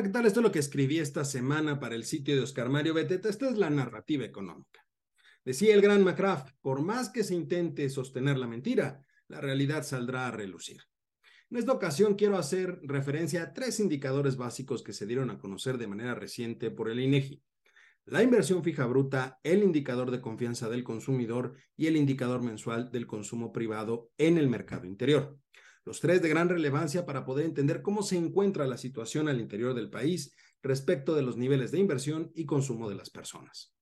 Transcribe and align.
tal? 0.00 0.26
Esto 0.26 0.40
es 0.40 0.44
lo 0.44 0.52
que 0.52 0.58
escribí 0.58 0.98
esta 0.98 1.24
semana 1.24 1.78
para 1.78 1.94
el 1.94 2.04
sitio 2.04 2.34
de 2.34 2.42
Oscar 2.42 2.70
Mario 2.70 2.94
Beteta. 2.94 3.28
Esta 3.28 3.48
es 3.50 3.58
la 3.58 3.68
narrativa 3.68 4.24
económica. 4.24 4.84
Decía 5.44 5.74
el 5.74 5.82
gran 5.82 6.02
McCraft, 6.02 6.54
por 6.62 6.80
más 6.80 7.10
que 7.10 7.24
se 7.24 7.34
intente 7.34 7.90
sostener 7.90 8.38
la 8.38 8.46
mentira, 8.46 9.04
la 9.28 9.40
realidad 9.40 9.82
saldrá 9.82 10.28
a 10.28 10.30
relucir. 10.30 10.80
En 11.50 11.58
esta 11.58 11.72
ocasión 11.72 12.14
quiero 12.14 12.38
hacer 12.38 12.80
referencia 12.82 13.42
a 13.42 13.52
tres 13.52 13.80
indicadores 13.80 14.36
básicos 14.36 14.82
que 14.82 14.94
se 14.94 15.04
dieron 15.04 15.30
a 15.30 15.38
conocer 15.38 15.76
de 15.76 15.88
manera 15.88 16.14
reciente 16.14 16.70
por 16.70 16.88
el 16.88 16.98
INEGI. 16.98 17.42
La 18.06 18.22
inversión 18.22 18.64
fija 18.64 18.86
bruta, 18.86 19.40
el 19.42 19.62
indicador 19.62 20.10
de 20.10 20.22
confianza 20.22 20.70
del 20.70 20.84
consumidor 20.84 21.54
y 21.76 21.86
el 21.86 21.96
indicador 21.96 22.42
mensual 22.42 22.90
del 22.90 23.06
consumo 23.06 23.52
privado 23.52 24.10
en 24.16 24.38
el 24.38 24.48
mercado 24.48 24.86
interior. 24.86 25.38
Los 25.84 26.00
tres 26.00 26.22
de 26.22 26.28
gran 26.28 26.48
relevancia 26.48 27.04
para 27.04 27.24
poder 27.24 27.44
entender 27.44 27.82
cómo 27.82 28.02
se 28.02 28.16
encuentra 28.16 28.66
la 28.66 28.78
situación 28.78 29.28
al 29.28 29.40
interior 29.40 29.74
del 29.74 29.90
país 29.90 30.34
respecto 30.62 31.14
de 31.14 31.22
los 31.22 31.36
niveles 31.36 31.72
de 31.72 31.80
inversión 31.80 32.30
y 32.34 32.46
consumo 32.46 32.88
de 32.88 32.94
las 32.94 33.10
personas. 33.10 33.74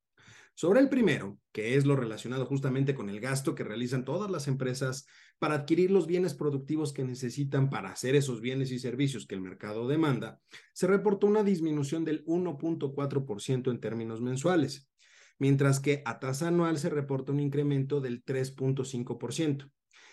Sobre 0.55 0.81
el 0.81 0.89
primero, 0.89 1.39
que 1.53 1.77
es 1.77 1.87
lo 1.87 1.97
relacionado 1.97 2.45
justamente 2.45 2.95
con 2.95 3.09
el 3.09 3.21
gasto 3.21 3.55
que 3.55 3.65
realizan 3.65 4.05
todas 4.05 4.31
las 4.31 4.49
empresas 4.49 5.07
para 5.39 5.55
adquirir 5.55 5.91
los 5.91 6.07
bienes 6.07 6.35
productivos 6.35 6.93
que 6.93 7.05
necesitan 7.05 7.71
para 7.71 7.91
hacer 7.91 8.15
esos 8.15 8.41
bienes 8.41 8.71
y 8.71 8.79
servicios 8.79 9.27
que 9.27 9.35
el 9.35 9.41
mercado 9.41 9.89
demanda, 9.89 10.41
se 10.75 10.87
reportó 10.87 11.27
una 11.27 11.45
disminución 11.45 12.05
del 12.05 12.25
1.4% 12.27 13.71
en 13.71 13.81
términos 13.81 14.21
mensuales, 14.21 14.91
mientras 15.39 15.81
que 15.81 16.03
a 16.05 16.19
tasa 16.19 16.49
anual 16.49 16.79
se 16.79 16.91
reporta 16.91 17.33
un 17.33 17.41
incremento 17.41 18.01
del 18.01 18.23
3.5%. 18.25 19.71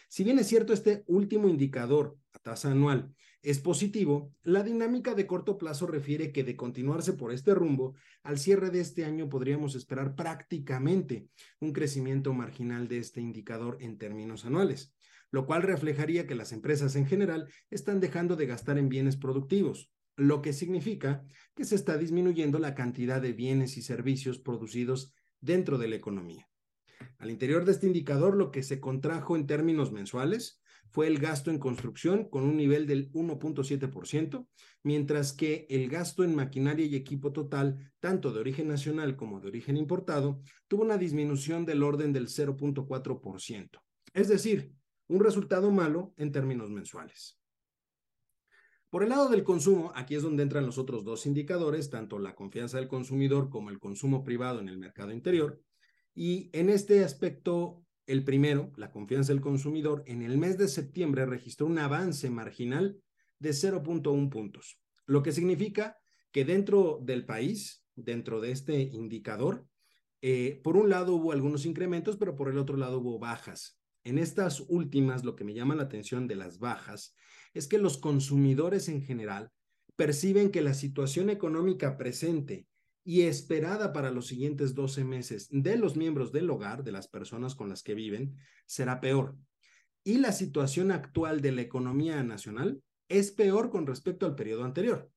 Si 0.08 0.24
bien 0.24 0.40
es 0.40 0.48
cierto 0.48 0.74
este 0.74 1.04
último 1.08 1.50
indicador 1.50 2.18
a 2.34 2.40
tasa 2.40 2.72
anual 2.72 3.14
es 3.42 3.60
positivo, 3.60 4.34
la 4.44 4.64
dinámica 4.64 5.14
de 5.14 5.28
corto 5.28 5.58
plazo 5.58 5.86
refiere 5.86 6.32
que 6.32 6.44
de 6.44 6.56
continuarse 6.56 7.14
por 7.14 7.32
este 7.32 7.54
rumbo, 7.54 7.96
al 8.24 8.40
cierre 8.40 8.70
de 8.72 8.82
este 8.82 9.06
año 9.06 9.30
podríamos 9.30 9.76
esperar 9.76 10.16
prácticamente 10.16 11.28
un 11.60 11.72
crecimiento 11.72 12.34
marginal 12.34 12.88
de 12.88 12.98
este 13.00 13.22
indicador 13.22 13.78
en 13.80 13.98
términos 13.98 14.46
anuales, 14.46 14.94
lo 15.32 15.46
cual 15.46 15.62
reflejaría 15.62 16.26
que 16.26 16.36
las 16.36 16.52
empresas 16.52 16.96
en 16.96 17.06
general 17.06 17.48
están 17.70 18.00
dejando 18.00 18.36
de 18.36 18.48
gastar 18.48 18.78
en 18.78 18.90
bienes 18.90 19.18
productivos, 19.18 19.92
lo 20.16 20.42
que 20.42 20.52
significa 20.52 21.24
que 21.56 21.64
se 21.64 21.76
está 21.76 21.98
disminuyendo 21.98 22.60
la 22.60 22.76
cantidad 22.76 23.22
de 23.22 23.34
bienes 23.34 23.78
y 23.78 23.82
servicios 23.82 24.40
producidos 24.40 25.14
dentro 25.40 25.78
de 25.78 25.88
la 25.90 25.96
economía. 25.96 26.50
Al 27.18 27.32
interior 27.32 27.66
de 27.66 27.72
este 27.72 27.88
indicador, 27.88 28.36
lo 28.36 28.52
que 28.52 28.64
se 28.64 28.80
contrajo 28.80 29.36
en 29.36 29.48
términos 29.48 29.92
mensuales 29.92 30.62
fue 30.90 31.08
el 31.08 31.20
gasto 31.20 31.52
en 31.52 31.60
construcción 31.60 32.30
con 32.30 32.44
un 32.44 32.58
nivel 32.58 32.88
del 32.88 33.12
1.7%, 33.12 34.48
mientras 34.84 35.34
que 35.34 35.68
el 35.70 35.90
gasto 35.90 36.24
en 36.24 36.36
maquinaria 36.36 36.86
y 36.86 36.96
equipo 36.96 37.32
total, 37.32 37.92
tanto 38.00 38.32
de 38.32 38.40
origen 38.40 38.68
nacional 38.68 39.16
como 39.16 39.40
de 39.40 39.50
origen 39.50 39.78
importado, 39.78 40.42
tuvo 40.68 40.84
una 40.84 40.98
disminución 40.98 41.66
del 41.66 41.84
orden 41.84 42.14
del 42.14 42.28
0.4%. 42.28 43.82
Es 44.14 44.28
decir, 44.28 44.74
un 45.08 45.20
resultado 45.20 45.72
malo 45.72 46.14
en 46.18 46.32
términos 46.32 46.70
mensuales. 46.70 47.38
Por 48.90 49.04
el 49.04 49.10
lado 49.10 49.28
del 49.28 49.44
consumo, 49.44 49.92
aquí 49.96 50.16
es 50.16 50.24
donde 50.24 50.44
entran 50.44 50.66
los 50.66 50.78
otros 50.78 51.04
dos 51.04 51.26
indicadores, 51.26 51.90
tanto 51.90 52.20
la 52.20 52.36
confianza 52.36 52.78
del 52.78 52.88
consumidor 52.88 53.50
como 53.50 53.70
el 53.70 53.80
consumo 53.80 54.24
privado 54.24 54.62
en 54.62 54.70
el 54.70 54.78
mercado 54.78 55.12
interior. 55.12 55.62
Y 56.20 56.50
en 56.52 56.72
este 56.72 57.04
aspecto, 57.04 57.86
el 58.08 58.24
primero, 58.24 58.72
la 58.76 58.90
confianza 58.90 59.34
del 59.34 59.40
consumidor, 59.40 60.02
en 60.08 60.24
el 60.24 60.40
mes 60.40 60.58
de 60.58 60.68
septiembre 60.68 61.28
registró 61.28 61.68
un 61.68 61.78
avance 61.78 62.32
marginal 62.32 63.00
de 63.38 63.52
0.1 63.52 64.28
puntos, 64.32 64.82
lo 65.06 65.22
que 65.22 65.32
significa 65.32 65.96
que 66.32 66.44
dentro 66.44 67.00
del 67.04 67.24
país, 67.28 67.86
dentro 67.96 68.42
de 68.42 68.50
este 68.50 68.82
indicador, 68.82 69.68
eh, 70.24 70.60
por 70.64 70.76
un 70.76 70.90
lado 70.90 71.14
hubo 71.14 71.34
algunos 71.34 71.68
incrementos, 71.68 72.18
pero 72.18 72.36
por 72.36 72.50
el 72.50 72.58
otro 72.58 72.78
lado 72.78 72.98
hubo 72.98 73.20
bajas. 73.20 73.80
En 74.04 74.18
estas 74.18 74.62
últimas, 74.70 75.24
lo 75.24 75.36
que 75.36 75.44
me 75.44 75.54
llama 75.54 75.76
la 75.76 75.84
atención 75.84 76.28
de 76.28 76.36
las 76.36 76.58
bajas 76.58 77.14
es 77.54 77.68
que 77.68 77.78
los 77.78 78.00
consumidores 78.00 78.90
en 78.90 79.04
general 79.04 79.52
perciben 79.96 80.50
que 80.50 80.64
la 80.64 80.74
situación 80.74 81.30
económica 81.30 81.96
presente 81.96 82.66
y 83.08 83.22
esperada 83.22 83.94
para 83.94 84.12
los 84.12 84.28
siguientes 84.28 84.76
12 84.76 85.06
meses 85.06 85.48
de 85.50 85.78
los 85.78 85.96
miembros 85.96 86.34
del 86.34 86.50
hogar, 86.50 86.84
de 86.84 86.92
las 86.92 87.08
personas 87.08 87.56
con 87.56 87.70
las 87.70 87.82
que 87.82 87.96
viven, 87.96 88.36
será 88.66 89.00
peor. 89.00 89.38
Y 90.04 90.18
la 90.18 90.34
situación 90.34 90.92
actual 90.92 91.40
de 91.40 91.54
la 91.54 91.62
economía 91.62 92.22
nacional 92.24 92.84
es 93.08 93.32
peor 93.32 93.70
con 93.70 93.88
respecto 93.88 94.26
al 94.26 94.36
periodo 94.36 94.66
anterior. 94.66 95.10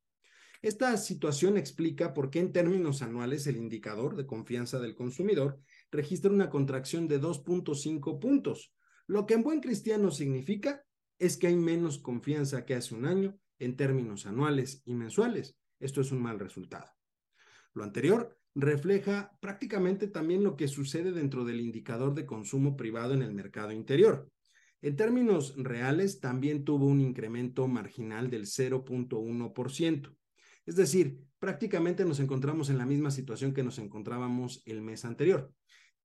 Esta 0.63 0.97
situación 0.99 1.57
explica 1.57 2.15
por 2.15 2.31
qué 2.31 2.39
en 2.39 2.53
términos 2.53 3.03
anuales 3.03 3.49
el 3.49 3.57
indicador 3.57 4.15
de 4.15 4.25
confianza 4.25 4.79
del 4.79 4.95
consumidor 4.95 5.59
registra 5.91 6.31
una 6.31 6.49
contracción 6.49 7.09
de 7.09 7.21
2.5 7.21 8.21
puntos. 8.21 8.73
Lo 9.09 9.27
que 9.27 9.35
en 9.35 9.43
buen 9.43 9.61
cristiano 9.61 10.13
significa 10.13 10.85
es 11.19 11.37
que 11.37 11.49
hay 11.49 11.57
menos 11.57 11.99
confianza 11.99 12.65
que 12.65 12.77
hace 12.77 12.95
un 12.95 13.07
año 13.07 13.37
en 13.59 13.77
términos 13.77 14.27
anuales 14.27 14.81
y 14.85 14.95
mensuales. 14.95 15.57
Esto 15.81 16.03
es 16.03 16.13
un 16.13 16.23
mal 16.23 16.39
resultado. 16.39 17.00
Lo 17.75 17.85
anterior 17.85 18.37
refleja 18.55 19.37
prácticamente 19.41 20.09
también 20.09 20.43
lo 20.43 20.57
que 20.57 20.69
sucede 20.69 21.13
dentro 21.13 21.45
del 21.45 21.61
indicador 21.61 22.15
de 22.15 22.27
consumo 22.27 22.77
privado 22.77 23.15
en 23.15 23.23
el 23.23 23.33
mercado 23.33 23.73
interior. 23.73 24.29
En 24.83 24.97
términos 24.97 25.55
reales, 25.57 26.21
también 26.21 26.65
tuvo 26.65 26.87
un 26.87 27.01
incremento 27.01 27.69
marginal 27.69 28.31
del 28.31 28.47
0.1%. 28.47 30.17
Es 30.67 30.77
decir, 30.77 31.21
prácticamente 31.39 32.05
nos 32.05 32.19
encontramos 32.19 32.71
en 32.71 32.79
la 32.79 32.87
misma 32.87 33.11
situación 33.11 33.53
que 33.53 33.63
nos 33.63 33.79
encontrábamos 33.79 34.63
el 34.65 34.81
mes 34.83 35.05
anterior. 35.05 35.53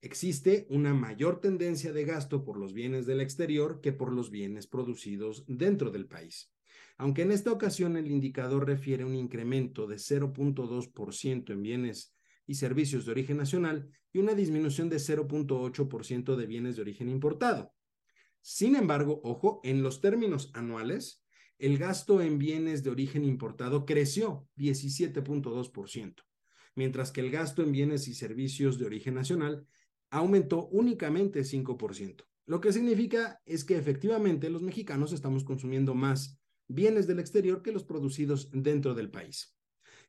Existe 0.01 0.67
una 0.69 0.93
mayor 0.93 1.39
tendencia 1.39 1.93
de 1.93 2.05
gasto 2.05 2.43
por 2.43 2.57
los 2.57 2.73
bienes 2.73 3.05
del 3.05 3.21
exterior 3.21 3.79
que 3.81 3.93
por 3.93 4.13
los 4.13 4.29
bienes 4.29 4.67
producidos 4.67 5.45
dentro 5.47 5.89
del 5.89 6.05
país 6.05 6.54
aunque 6.97 7.23
en 7.23 7.31
esta 7.31 7.51
ocasión 7.51 7.97
el 7.97 8.09
indicador 8.09 8.65
refiere 8.65 9.03
un 9.03 9.15
incremento 9.15 9.87
de 9.87 9.97
0.2% 9.97 11.51
en 11.51 11.61
bienes 11.61 12.15
y 12.47 12.55
servicios 12.55 13.05
de 13.05 13.11
origen 13.11 13.37
nacional 13.37 13.89
y 14.13 14.19
una 14.19 14.33
disminución 14.33 14.89
de 14.89 14.97
0.8% 14.97 16.35
de 16.35 16.45
bienes 16.45 16.75
de 16.75 16.81
origen 16.83 17.09
importado. 17.09 17.73
Sin 18.41 18.75
embargo, 18.75 19.19
ojo, 19.23 19.59
en 19.63 19.83
los 19.83 20.01
términos 20.01 20.51
anuales, 20.53 21.23
el 21.57 21.77
gasto 21.77 22.21
en 22.21 22.37
bienes 22.37 22.83
de 22.83 22.91
origen 22.91 23.25
importado 23.25 23.85
creció 23.85 24.47
17.2%, 24.57 26.15
mientras 26.75 27.11
que 27.11 27.21
el 27.21 27.31
gasto 27.31 27.63
en 27.63 27.71
bienes 27.71 28.07
y 28.07 28.13
servicios 28.13 28.77
de 28.77 28.85
origen 28.85 29.15
nacional 29.15 29.65
aumentó 30.11 30.67
únicamente 30.67 31.41
5%. 31.41 32.23
Lo 32.45 32.61
que 32.61 32.71
significa 32.71 33.41
es 33.45 33.65
que 33.65 33.77
efectivamente 33.77 34.49
los 34.49 34.61
mexicanos 34.61 35.11
estamos 35.13 35.43
consumiendo 35.43 35.95
más 35.95 36.39
bienes 36.67 37.07
del 37.07 37.19
exterior 37.19 37.61
que 37.61 37.71
los 37.71 37.83
producidos 37.83 38.49
dentro 38.51 38.93
del 38.93 39.09
país. 39.09 39.55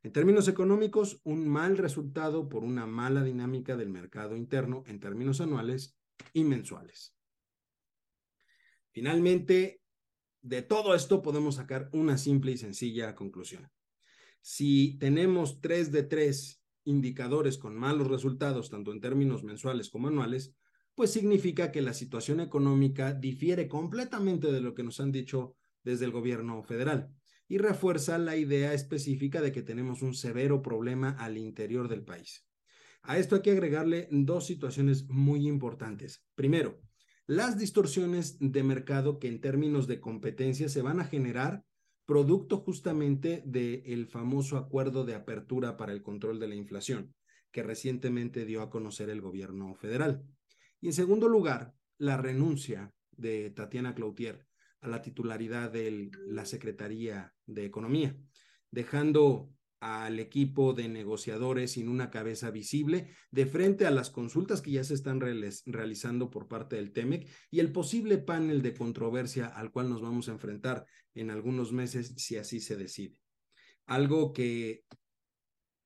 En 0.03 0.13
términos 0.13 0.47
económicos, 0.49 1.21
un 1.25 1.49
mal 1.49 1.79
resultado 1.79 2.49
por 2.49 2.63
una 2.63 2.87
mala 2.87 3.25
dinámica 3.25 3.77
del 3.77 3.89
mercado 3.89 4.37
interno 4.37 4.85
en 4.87 5.01
términos 5.01 5.41
anuales 5.41 5.97
y 6.33 6.45
mensuales. 6.45 7.17
Finalmente, 8.93 9.83
de 10.43 10.63
todo 10.63 10.95
esto 10.95 11.23
podemos 11.23 11.57
sacar 11.57 11.91
una 11.93 12.17
simple 12.19 12.53
y 12.53 12.57
sencilla 12.57 13.15
conclusión. 13.15 13.69
Si 14.41 14.97
tenemos 14.99 15.61
tres 15.61 15.91
de 15.91 16.05
tres 16.05 16.63
indicadores 16.85 17.59
con 17.59 17.75
malos 17.75 18.07
resultados, 18.07 18.71
tanto 18.71 18.93
en 18.93 19.01
términos 19.01 19.43
mensuales 19.43 19.91
como 19.91 20.07
anuales, 20.07 20.55
pues 20.95 21.13
significa 21.13 21.73
que 21.73 21.83
la 21.83 21.93
situación 21.93 22.41
económica 22.41 23.13
difiere 23.13 23.69
completamente 23.69 24.53
de 24.53 24.61
lo 24.61 24.73
que 24.73 24.85
nos 24.85 25.01
han 25.01 25.11
dicho 25.11 25.57
desde 25.87 26.05
el 26.05 26.11
gobierno 26.11 26.63
federal 26.65 27.15
y 27.49 27.59
refuerza 27.59 28.19
la 28.19 28.37
idea 28.37 28.75
específica 28.75 29.41
de 29.41 29.53
que 29.53 29.63
tenemos 29.63 30.03
un 30.03 30.15
severo 30.15 30.61
problema 30.61 31.11
al 31.11 31.39
interior 31.39 31.89
del 31.89 32.03
país. 32.03 32.45
A 33.03 33.19
esto 33.19 33.37
hay 33.37 33.43
que 33.43 33.53
agregarle 33.53 34.09
dos 34.11 34.47
situaciones 34.47 35.07
muy 35.09 35.47
importantes. 35.47 36.25
Primero, 36.35 36.81
las 37.29 37.57
distorsiones 37.57 38.37
de 38.41 38.65
mercado 38.65 39.21
que 39.21 39.29
en 39.29 39.41
términos 39.41 39.87
de 39.87 40.01
competencia 40.01 40.69
se 40.69 40.83
van 40.83 40.99
a 40.99 41.05
generar 41.05 41.65
producto 42.05 42.59
justamente 42.59 43.45
del 43.47 44.07
famoso 44.09 44.57
acuerdo 44.57 45.05
de 45.05 45.15
apertura 45.15 45.77
para 45.77 45.93
el 45.93 46.03
control 46.03 46.41
de 46.41 46.49
la 46.49 46.57
inflación 46.57 47.15
que 47.53 47.63
recientemente 47.63 48.45
dio 48.45 48.61
a 48.61 48.71
conocer 48.71 49.09
el 49.09 49.21
gobierno 49.21 49.73
federal. 49.77 50.25
Y 50.81 50.89
en 50.89 50.93
segundo 50.93 51.29
lugar, 51.29 51.75
la 51.97 52.17
renuncia 52.17 52.93
de 53.13 53.51
Tatiana 53.51 53.95
Cloutier 53.95 54.47
la 54.89 55.03
titularidad 55.03 55.71
de 55.71 56.11
la 56.27 56.45
Secretaría 56.45 57.35
de 57.47 57.65
Economía, 57.65 58.17
dejando 58.71 59.51
al 59.81 60.19
equipo 60.19 60.73
de 60.73 60.89
negociadores 60.89 61.73
sin 61.73 61.89
una 61.89 62.11
cabeza 62.11 62.51
visible 62.51 63.11
de 63.31 63.47
frente 63.47 63.87
a 63.87 63.91
las 63.91 64.11
consultas 64.11 64.63
que 64.63 64.71
ya 64.71 64.85
se 64.85 64.95
están 64.95 65.21
realizando 65.21 66.31
por 66.31 66.49
parte 66.49 66.77
del 66.77 66.93
TEMEC 66.93 67.29
y 67.51 67.61
el 67.61 67.73
posible 67.73 68.19
panel 68.19 68.63
de 68.63 68.75
controversia 68.75 69.47
al 69.47 69.71
cual 69.71 69.91
nos 69.91 70.01
vamos 70.01 70.29
a 70.29 70.33
enfrentar 70.33 70.87
en 71.15 71.31
algunos 71.31 71.73
meses 71.73 72.15
si 72.17 72.37
así 72.37 72.61
se 72.61 72.77
decide. 72.77 73.21
algo 73.87 74.33
que 74.33 74.85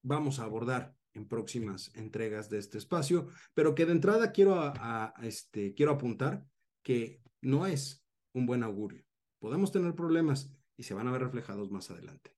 vamos 0.02 0.38
a 0.38 0.44
abordar 0.44 0.94
en 1.12 1.28
próximas 1.28 1.94
entregas 1.94 2.48
de 2.48 2.58
este 2.58 2.78
espacio, 2.78 3.28
pero 3.54 3.74
que 3.74 3.84
de 3.84 3.92
entrada 3.92 4.32
quiero, 4.32 4.54
a, 4.58 5.12
este, 5.22 5.74
quiero 5.74 5.92
apuntar 5.92 6.46
que 6.82 7.20
no 7.42 7.66
es 7.66 7.99
un 8.32 8.46
buen 8.46 8.62
augurio. 8.62 9.04
Podemos 9.38 9.72
tener 9.72 9.94
problemas 9.94 10.54
y 10.76 10.84
se 10.84 10.94
van 10.94 11.08
a 11.08 11.12
ver 11.12 11.22
reflejados 11.22 11.70
más 11.70 11.90
adelante. 11.90 12.32